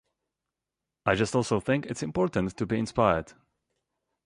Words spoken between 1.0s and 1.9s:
I just also think